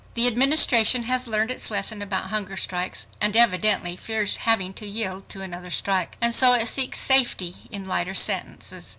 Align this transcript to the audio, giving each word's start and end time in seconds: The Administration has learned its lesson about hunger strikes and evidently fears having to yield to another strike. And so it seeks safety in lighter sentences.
The 0.15 0.25
Administration 0.25 1.03
has 1.03 1.27
learned 1.27 1.51
its 1.51 1.69
lesson 1.69 2.01
about 2.01 2.31
hunger 2.31 2.57
strikes 2.57 3.05
and 3.21 3.35
evidently 3.37 3.95
fears 3.95 4.37
having 4.37 4.73
to 4.73 4.87
yield 4.87 5.29
to 5.29 5.43
another 5.43 5.69
strike. 5.69 6.17
And 6.19 6.33
so 6.33 6.53
it 6.53 6.67
seeks 6.67 6.97
safety 6.97 7.53
in 7.71 7.85
lighter 7.85 8.15
sentences. 8.15 8.89